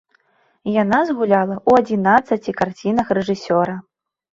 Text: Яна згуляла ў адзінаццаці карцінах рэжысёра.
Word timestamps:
Яна 0.83 1.01
згуляла 1.11 1.55
ў 1.69 1.85
адзінаццаці 1.85 2.59
карцінах 2.65 3.17
рэжысёра. 3.23 3.83